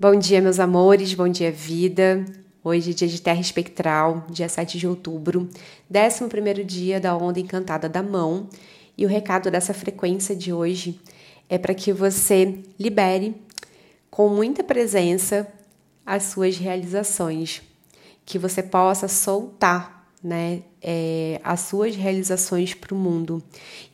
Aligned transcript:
Bom 0.00 0.16
dia, 0.16 0.40
meus 0.40 0.58
amores, 0.58 1.12
bom 1.12 1.28
dia, 1.28 1.52
vida. 1.52 2.24
Hoje, 2.64 2.92
é 2.92 2.94
dia 2.94 3.06
de 3.06 3.20
Terra 3.20 3.38
Espectral, 3.38 4.24
dia 4.30 4.48
7 4.48 4.78
de 4.78 4.88
outubro, 4.88 5.46
11 5.94 6.64
dia 6.64 6.98
da 6.98 7.14
Onda 7.14 7.38
Encantada 7.38 7.86
da 7.86 8.02
Mão. 8.02 8.48
E 8.96 9.04
o 9.04 9.08
recado 9.10 9.50
dessa 9.50 9.74
frequência 9.74 10.34
de 10.34 10.54
hoje 10.54 10.98
é 11.50 11.58
para 11.58 11.74
que 11.74 11.92
você 11.92 12.60
libere 12.78 13.34
com 14.10 14.30
muita 14.30 14.64
presença 14.64 15.46
as 16.06 16.22
suas 16.22 16.56
realizações, 16.56 17.60
que 18.24 18.38
você 18.38 18.62
possa 18.62 19.06
soltar 19.06 20.00
né, 20.22 20.62
é, 20.82 21.40
as 21.44 21.60
suas 21.60 21.94
realizações 21.94 22.72
para 22.72 22.94
o 22.94 22.96
mundo. 22.96 23.42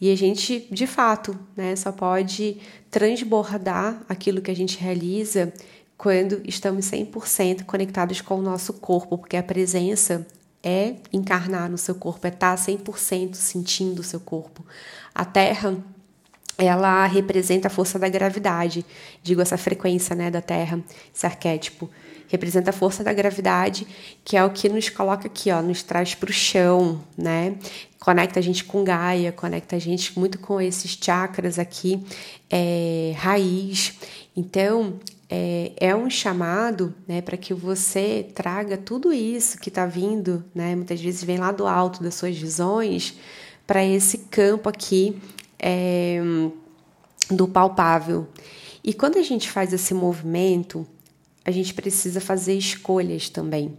E 0.01 0.13
a 0.13 0.17
gente, 0.17 0.69
de 0.71 0.87
fato, 0.87 1.37
né, 1.57 1.75
só 1.75 1.91
pode 1.91 2.59
transbordar 2.91 4.05
aquilo 4.09 4.41
que 4.41 4.51
a 4.51 4.57
gente 4.57 4.79
realiza 4.79 5.53
quando 5.97 6.41
estamos 6.45 6.87
100% 6.87 7.65
conectados 7.65 8.21
com 8.21 8.37
o 8.37 8.43
nosso 8.43 8.75
corpo, 8.75 9.19
porque 9.19 9.37
a 9.37 9.43
presença 9.43 10.27
é 10.63 10.97
encarnar 11.13 11.71
no 11.71 11.79
seu 11.79 11.95
corpo, 11.95 12.27
é 12.27 12.31
estar 12.31 12.57
100% 12.57 13.35
sentindo 13.35 14.01
o 14.01 14.05
seu 14.05 14.21
corpo. 14.21 14.65
A 15.15 15.25
Terra, 15.25 15.77
ela 16.59 17.07
representa 17.07 17.69
a 17.69 17.71
força 17.71 17.99
da 17.99 18.09
gravidade, 18.09 18.85
digo 19.23 19.41
essa 19.41 19.57
frequência, 19.57 20.15
né, 20.17 20.31
da 20.31 20.41
Terra, 20.41 20.81
esse 21.15 21.25
arquétipo 21.25 21.91
representa 22.29 22.71
a 22.71 22.73
força 22.73 23.05
da 23.05 23.13
gravidade, 23.13 23.87
que 24.25 24.37
é 24.37 24.45
o 24.45 24.51
que 24.51 24.69
nos 24.69 24.89
coloca 24.89 25.27
aqui, 25.27 25.51
ó, 25.51 25.63
nos 25.63 25.83
traz 25.83 26.15
para 26.15 26.31
o 26.31 26.33
chão, 26.33 27.01
né? 27.17 27.57
Conecta 27.99 28.39
a 28.41 28.43
gente 28.43 28.65
com 28.65 28.85
Gaia, 28.85 29.33
conecta 29.33 29.77
a 29.77 29.79
gente 29.79 30.19
muito 30.19 30.39
com 30.39 30.61
esses 30.61 30.99
chakras 31.01 31.59
aqui, 31.59 32.05
é, 32.51 33.15
raiz. 33.17 33.95
Então, 34.37 34.99
é, 35.29 35.73
é 35.77 35.97
um 35.97 36.09
chamado 36.09 36.95
né, 37.07 37.21
para 37.21 37.37
que 37.37 37.53
você 37.53 38.29
traga 38.35 38.77
tudo 38.77 39.13
isso 39.13 39.59
que 39.59 39.69
está 39.69 39.87
vindo, 39.87 40.45
né, 40.55 40.75
muitas 40.77 41.01
vezes 41.01 41.23
vem 41.25 41.39
lá 41.39 41.51
do 41.51 41.67
alto 41.67 42.03
das 42.03 42.15
suas 42.15 42.37
visões, 42.37 43.19
para 43.67 43.85
esse 43.85 44.19
campo 44.19 44.69
aqui 44.69 45.21
é, 45.59 46.21
do 47.31 47.49
palpável. 47.49 48.29
E 48.85 48.95
quando 48.95 49.19
a 49.19 49.23
gente 49.23 49.51
faz 49.51 49.73
esse 49.73 49.93
movimento, 49.93 50.87
a 51.45 51.51
gente 51.51 51.75
precisa 51.75 52.21
fazer 52.21 52.55
escolhas 52.55 53.29
também. 53.29 53.77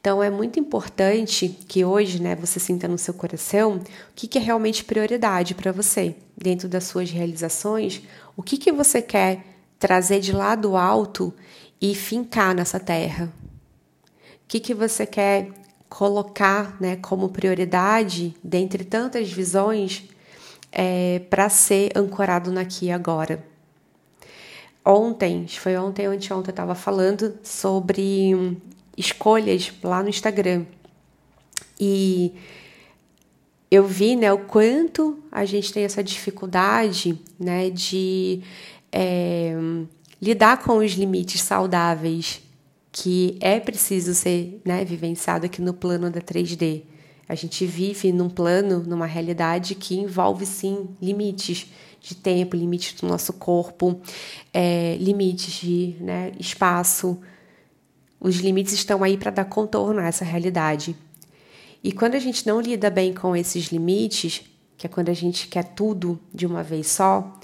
Então 0.00 0.22
é 0.22 0.30
muito 0.30 0.58
importante 0.58 1.48
que 1.68 1.84
hoje, 1.84 2.20
né, 2.20 2.34
você 2.34 2.60
sinta 2.60 2.86
no 2.86 2.98
seu 2.98 3.14
coração 3.14 3.76
o 3.76 3.82
que, 4.14 4.26
que 4.28 4.38
é 4.38 4.40
realmente 4.40 4.84
prioridade 4.84 5.54
para 5.54 5.72
você 5.72 6.14
dentro 6.36 6.68
das 6.68 6.84
suas 6.84 7.10
realizações, 7.10 8.02
o 8.36 8.42
que, 8.42 8.56
que 8.56 8.70
você 8.70 9.00
quer 9.00 9.55
trazer 9.78 10.20
de 10.20 10.32
lá 10.32 10.54
do 10.54 10.76
alto 10.76 11.32
e 11.80 11.94
fincar 11.94 12.54
nessa 12.54 12.80
terra? 12.80 13.32
O 14.44 14.48
que, 14.48 14.60
que 14.60 14.74
você 14.74 15.04
quer 15.04 15.48
colocar 15.88 16.76
né, 16.80 16.96
como 16.96 17.28
prioridade, 17.28 18.34
dentre 18.42 18.84
tantas 18.84 19.30
visões, 19.30 20.04
é, 20.70 21.20
para 21.30 21.48
ser 21.48 21.90
ancorado 21.96 22.52
naqui 22.52 22.90
agora? 22.90 23.44
Ontem, 24.84 25.46
foi 25.48 25.76
ontem 25.76 26.06
ou 26.06 26.14
anteontem, 26.14 26.50
eu 26.50 26.52
estava 26.52 26.74
falando 26.74 27.36
sobre 27.42 28.56
escolhas 28.96 29.72
lá 29.82 30.00
no 30.00 30.08
Instagram. 30.08 30.64
E 31.78 32.32
eu 33.70 33.84
vi 33.84 34.14
né, 34.14 34.32
o 34.32 34.38
quanto 34.38 35.18
a 35.30 35.44
gente 35.44 35.72
tem 35.72 35.84
essa 35.84 36.04
dificuldade 36.04 37.20
né, 37.38 37.68
de 37.68 38.42
é, 38.98 39.54
lidar 40.20 40.62
com 40.62 40.78
os 40.78 40.92
limites 40.92 41.42
saudáveis 41.42 42.40
que 42.90 43.36
é 43.42 43.60
preciso 43.60 44.14
ser 44.14 44.58
né, 44.64 44.82
vivenciado 44.82 45.44
aqui 45.44 45.60
no 45.60 45.74
plano 45.74 46.10
da 46.10 46.22
3D. 46.22 46.82
A 47.28 47.34
gente 47.34 47.66
vive 47.66 48.10
num 48.10 48.30
plano, 48.30 48.82
numa 48.86 49.04
realidade 49.04 49.74
que 49.74 49.96
envolve 49.96 50.46
sim 50.46 50.88
limites 51.02 51.70
de 52.00 52.14
tempo, 52.14 52.56
limites 52.56 52.98
do 52.98 53.06
nosso 53.06 53.34
corpo, 53.34 54.00
é, 54.54 54.96
limites 54.98 55.60
de 55.60 55.96
né, 56.00 56.32
espaço. 56.40 57.18
Os 58.18 58.36
limites 58.36 58.72
estão 58.72 59.04
aí 59.04 59.18
para 59.18 59.30
dar 59.30 59.44
contorno 59.44 60.00
a 60.00 60.06
essa 60.06 60.24
realidade. 60.24 60.96
E 61.84 61.92
quando 61.92 62.14
a 62.14 62.18
gente 62.18 62.46
não 62.46 62.62
lida 62.62 62.88
bem 62.88 63.12
com 63.12 63.36
esses 63.36 63.66
limites, 63.66 64.42
que 64.78 64.86
é 64.86 64.88
quando 64.88 65.10
a 65.10 65.14
gente 65.14 65.48
quer 65.48 65.64
tudo 65.64 66.18
de 66.32 66.46
uma 66.46 66.62
vez 66.62 66.86
só, 66.86 67.38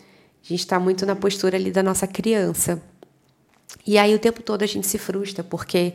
a 0.45 0.49
gente 0.49 0.61
está 0.61 0.79
muito 0.81 1.07
na 1.07 1.15
postura 1.15 1.57
ali 1.57 1.71
da 1.71 1.83
nossa 1.83 2.07
criança. 2.07 2.83
E 3.87 3.97
aí 3.97 4.15
o 4.15 4.19
tempo 4.19 4.43
todo 4.43 4.63
a 4.63 4.67
gente 4.67 4.87
se 4.87 4.99
frustra, 4.99 5.43
porque 5.45 5.95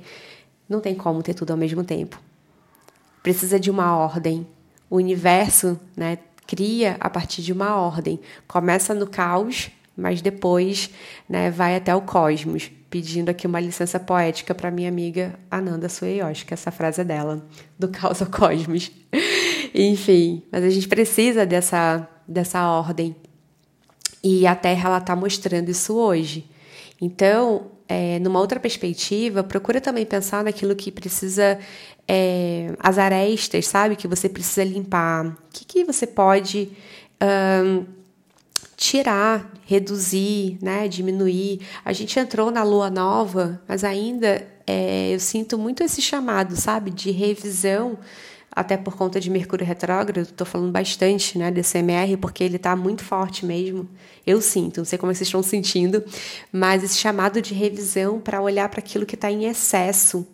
não 0.68 0.80
tem 0.80 0.96
como 0.96 1.22
ter 1.22 1.34
tudo 1.34 1.52
ao 1.52 1.58
mesmo 1.58 1.84
tempo. 1.84 2.20
Precisa 3.22 3.60
de 3.60 3.70
uma 3.70 3.96
ordem. 3.96 4.48
O 4.90 4.96
universo 4.96 5.80
né, 5.96 6.18
cria 6.46 6.96
a 7.00 7.10
partir 7.10 7.42
de 7.42 7.52
uma 7.52 7.76
ordem. 7.76 8.20
Começa 8.48 8.94
no 8.94 9.06
caos, 9.06 9.70
mas 9.96 10.22
depois 10.22 10.90
né, 11.28 11.52
vai 11.52 11.76
até 11.76 11.94
o 11.94 12.02
cosmos. 12.02 12.72
Pedindo 12.90 13.28
aqui 13.28 13.46
uma 13.46 13.60
licença 13.60 14.00
poética 14.00 14.56
para 14.56 14.72
minha 14.72 14.88
amiga 14.88 15.38
Ananda 15.52 15.90
Sueyoshi, 15.90 16.46
que 16.46 16.54
essa 16.54 16.72
frase 16.72 17.02
é 17.02 17.04
dela, 17.04 17.46
do 17.78 17.90
caos 17.90 18.22
ao 18.22 18.30
cosmos. 18.30 18.92
Enfim, 19.76 20.42
mas 20.50 20.64
a 20.64 20.70
gente 20.70 20.88
precisa 20.88 21.46
dessa, 21.46 22.08
dessa 22.26 22.66
ordem. 22.66 23.14
E 24.24 24.46
a 24.48 24.56
Terra 24.56 24.90
ela 24.90 24.98
está 24.98 25.16
mostrando 25.16 25.70
isso 25.70 25.96
hoje. 25.96 26.46
Então, 27.00 27.72
é, 27.88 28.20
numa 28.20 28.40
outra 28.40 28.60
perspectiva, 28.60 29.44
procura 29.44 29.80
também 29.80 30.06
pensar 30.06 30.44
naquilo 30.44 30.76
que 30.76 30.92
precisa, 30.92 31.60
é, 32.08 32.74
as 32.80 32.98
arestas, 32.98 33.68
sabe? 33.68 33.96
Que 33.96 34.08
você 34.08 34.28
precisa 34.28 34.64
limpar. 34.64 35.28
O 35.28 35.36
que, 35.52 35.66
que 35.66 35.84
você 35.84 36.06
pode 36.06 36.70
tirar, 38.78 39.52
reduzir, 39.66 40.58
né? 40.62 40.88
Diminuir. 40.88 41.62
A 41.84 41.92
gente 41.92 42.20
entrou 42.20 42.52
na 42.52 42.64
lua 42.64 42.90
nova, 42.90 43.60
mas 43.68 43.84
ainda 43.84 44.46
é, 44.68 45.14
eu 45.14 45.20
sinto 45.20 45.58
muito 45.58 45.84
esse 45.84 46.02
chamado, 46.02 46.56
sabe? 46.56 46.92
De 46.92 47.10
revisão 47.10 47.98
até 48.58 48.76
por 48.76 48.96
conta 48.96 49.20
de 49.20 49.30
Mercúrio 49.30 49.64
retrógrado, 49.64 50.22
estou 50.22 50.48
falando 50.48 50.72
bastante 50.72 51.38
né, 51.38 51.52
desse 51.52 51.78
MR, 51.78 52.18
porque 52.18 52.44
ele 52.44 52.56
está 52.56 52.76
muito 52.76 53.04
forte 53.04 53.46
mesmo. 53.46 53.88
Eu 54.26 54.42
sinto, 54.42 54.78
não 54.78 54.86
sei 54.86 54.98
como 54.98 55.14
vocês 55.14 55.28
estão 55.28 55.44
sentindo, 55.44 56.04
mas 56.52 56.84
esse 56.84 56.98
chamado 56.98 57.40
de 57.40 57.54
revisão 57.54 58.20
para 58.20 58.42
olhar 58.42 58.68
para 58.68 58.80
aquilo 58.80 59.06
que 59.06 59.14
está 59.14 59.30
em 59.30 59.46
excesso 59.46 60.26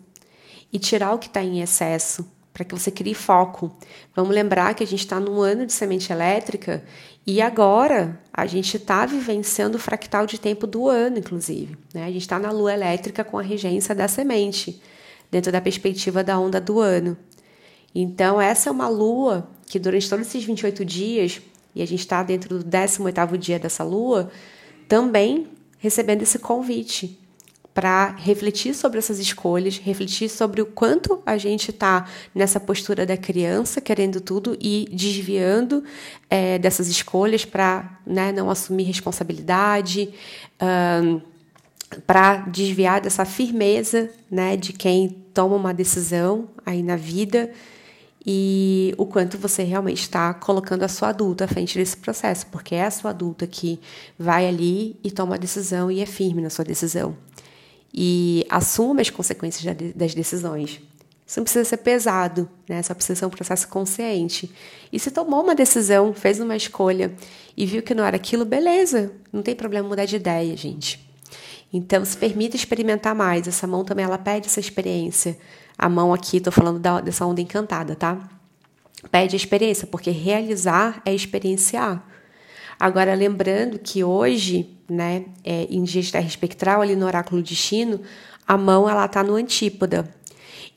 e 0.72 0.78
tirar 0.78 1.12
o 1.12 1.18
que 1.18 1.26
está 1.26 1.42
em 1.42 1.60
excesso, 1.60 2.26
para 2.50 2.64
que 2.64 2.74
você 2.74 2.90
crie 2.90 3.12
foco. 3.12 3.70
Vamos 4.16 4.34
lembrar 4.34 4.72
que 4.72 4.82
a 4.82 4.86
gente 4.86 5.00
está 5.00 5.20
num 5.20 5.42
ano 5.42 5.66
de 5.66 5.74
semente 5.74 6.10
elétrica 6.10 6.82
e 7.26 7.42
agora 7.42 8.18
a 8.32 8.46
gente 8.46 8.78
está 8.78 9.04
vivenciando 9.04 9.76
o 9.76 9.80
fractal 9.80 10.24
de 10.24 10.40
tempo 10.40 10.66
do 10.66 10.88
ano, 10.88 11.18
inclusive. 11.18 11.76
Né? 11.92 12.04
A 12.04 12.10
gente 12.10 12.22
está 12.22 12.38
na 12.38 12.50
lua 12.50 12.72
elétrica 12.72 13.22
com 13.22 13.38
a 13.38 13.42
regência 13.42 13.94
da 13.94 14.08
semente, 14.08 14.80
dentro 15.30 15.52
da 15.52 15.60
perspectiva 15.60 16.24
da 16.24 16.38
onda 16.38 16.58
do 16.58 16.80
ano. 16.80 17.18
Então, 17.94 18.40
essa 18.40 18.68
é 18.68 18.72
uma 18.72 18.88
lua 18.88 19.48
que 19.66 19.78
durante 19.78 20.08
todos 20.08 20.26
esses 20.26 20.44
28 20.44 20.84
dias, 20.84 21.40
e 21.74 21.82
a 21.82 21.86
gente 21.86 22.00
está 22.00 22.22
dentro 22.22 22.58
do 22.58 22.64
18º 22.64 23.36
dia 23.36 23.58
dessa 23.58 23.84
lua, 23.84 24.30
também 24.88 25.48
recebendo 25.78 26.22
esse 26.22 26.38
convite 26.38 27.18
para 27.74 28.14
refletir 28.16 28.72
sobre 28.72 28.98
essas 28.98 29.18
escolhas, 29.18 29.78
refletir 29.78 30.28
sobre 30.28 30.62
o 30.62 30.66
quanto 30.66 31.20
a 31.26 31.36
gente 31.36 31.70
está 31.70 32.08
nessa 32.32 32.60
postura 32.60 33.04
da 33.04 33.16
criança, 33.16 33.80
querendo 33.80 34.20
tudo 34.20 34.56
e 34.60 34.88
desviando 34.92 35.82
é, 36.30 36.56
dessas 36.56 36.86
escolhas 36.86 37.44
para 37.44 37.98
né, 38.06 38.30
não 38.30 38.48
assumir 38.48 38.84
responsabilidade, 38.84 40.14
um, 41.02 41.20
para 42.06 42.36
desviar 42.46 43.00
dessa 43.00 43.24
firmeza 43.24 44.08
né, 44.30 44.56
de 44.56 44.72
quem 44.72 45.08
toma 45.34 45.56
uma 45.56 45.74
decisão 45.74 46.48
aí 46.64 46.82
na 46.82 46.94
vida 46.94 47.50
e 48.26 48.94
o 48.96 49.04
quanto 49.04 49.36
você 49.36 49.62
realmente 49.62 50.00
está 50.00 50.32
colocando 50.32 50.82
a 50.82 50.88
sua 50.88 51.08
adulta 51.08 51.44
à 51.44 51.48
frente 51.48 51.78
desse 51.78 51.96
processo, 51.96 52.46
porque 52.46 52.74
é 52.74 52.84
a 52.84 52.90
sua 52.90 53.10
adulta 53.10 53.46
que 53.46 53.78
vai 54.18 54.48
ali 54.48 54.98
e 55.04 55.10
toma 55.10 55.34
a 55.34 55.38
decisão 55.38 55.90
e 55.90 56.00
é 56.00 56.06
firme 56.06 56.40
na 56.40 56.48
sua 56.48 56.64
decisão. 56.64 57.16
E 57.92 58.46
assume 58.48 59.02
as 59.02 59.10
consequências 59.10 59.76
das 59.94 60.14
decisões. 60.14 60.80
Isso 61.26 61.38
não 61.38 61.44
precisa 61.44 61.64
ser 61.64 61.78
pesado, 61.78 62.48
né? 62.68 62.82
Só 62.82 62.94
precisa 62.94 63.20
ser 63.20 63.26
um 63.26 63.30
processo 63.30 63.68
consciente. 63.68 64.50
E 64.92 64.98
se 64.98 65.10
tomou 65.10 65.42
uma 65.42 65.54
decisão, 65.54 66.12
fez 66.12 66.40
uma 66.40 66.56
escolha 66.56 67.14
e 67.56 67.64
viu 67.64 67.82
que 67.82 67.94
não 67.94 68.04
era 68.04 68.16
aquilo, 68.16 68.44
beleza, 68.44 69.12
não 69.32 69.42
tem 69.42 69.54
problema 69.54 69.88
mudar 69.88 70.06
de 70.06 70.16
ideia, 70.16 70.56
gente. 70.56 71.03
Então, 71.76 72.04
se 72.04 72.16
permita 72.16 72.54
experimentar 72.54 73.16
mais. 73.16 73.48
Essa 73.48 73.66
mão 73.66 73.84
também 73.84 74.04
ela 74.04 74.16
pede 74.16 74.46
essa 74.46 74.60
experiência. 74.60 75.36
A 75.76 75.88
mão 75.88 76.14
aqui, 76.14 76.36
estou 76.36 76.52
falando 76.52 76.78
da, 76.78 77.00
dessa 77.00 77.26
onda 77.26 77.40
encantada, 77.40 77.96
tá? 77.96 78.16
Pede 79.10 79.34
a 79.34 79.36
experiência, 79.36 79.84
porque 79.84 80.12
realizar 80.12 81.02
é 81.04 81.12
experienciar. 81.12 82.06
Agora, 82.78 83.12
lembrando 83.12 83.80
que 83.80 84.04
hoje, 84.04 84.78
né, 84.88 85.24
é, 85.42 85.64
em 85.64 85.82
dias 85.82 86.12
de 86.12 86.18
espectral, 86.18 86.80
ali 86.80 86.94
no 86.94 87.06
oráculo 87.06 87.42
destino, 87.42 88.00
a 88.46 88.56
mão 88.56 88.88
ela 88.88 89.04
está 89.06 89.24
no 89.24 89.34
antípoda. 89.34 90.08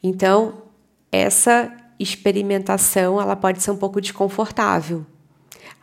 Então, 0.02 0.64
essa 1.12 1.72
experimentação 2.00 3.22
ela 3.22 3.36
pode 3.36 3.62
ser 3.62 3.70
um 3.70 3.78
pouco 3.78 4.02
desconfortável. 4.02 5.06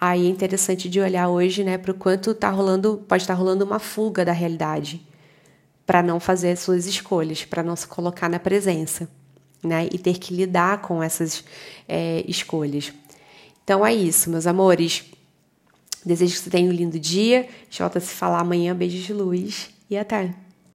Aí 0.01 0.27
é 0.27 0.29
interessante 0.29 0.89
de 0.89 1.01
olhar 1.01 1.29
hoje, 1.29 1.65
né, 1.65 1.79
para 1.79 1.93
o 1.93 1.95
quanto 1.95 2.35
tá 2.35 2.51
rolando, 2.51 3.03
pode 3.09 3.23
estar 3.23 3.35
tá 3.35 3.39
rolando 3.39 3.65
uma 3.65 3.79
fuga 3.79 4.25
da 4.25 4.33
realidade, 4.33 5.01
para 5.87 6.03
não 6.03 6.21
fazer 6.21 6.51
as 6.51 6.61
suas 6.61 6.87
escolhas, 6.87 7.45
para 7.45 7.63
não 7.63 7.77
se 7.77 7.87
colocar 7.87 8.29
na 8.29 8.39
presença, 8.39 9.09
né, 9.63 9.89
e 9.93 9.99
ter 9.99 10.19
que 10.19 10.35
lidar 10.35 10.83
com 10.83 11.03
essas 11.03 11.45
é, 11.89 12.25
escolhas. 12.29 12.93
Então 13.65 13.85
é 13.85 13.95
isso, 13.95 14.29
meus 14.29 14.47
amores. 14.47 15.05
Desejo 16.05 16.35
que 16.35 16.41
você 16.41 16.51
tenha 16.51 16.69
um 16.69 16.73
lindo 16.73 17.01
dia. 17.01 17.49
A 17.81 18.01
se 18.01 18.15
falar 18.15 18.41
amanhã. 18.41 18.77
Beijos 18.77 19.05
de 19.05 19.13
luz 19.15 19.71
e 19.89 19.97
até! 19.97 20.44